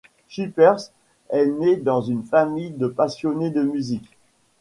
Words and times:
Schippers 0.29 0.89
est 1.29 1.45
né 1.45 1.75
dans 1.75 2.01
une 2.01 2.23
famille 2.23 2.71
de 2.71 2.87
passionnés 2.87 3.51
de 3.51 3.61
musique. 3.61 4.17